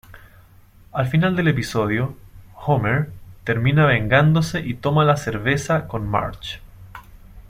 [0.93, 2.17] Al final del episodio
[2.55, 3.11] Homer
[3.43, 6.59] termina vengándose y toma la cerveza con Marge.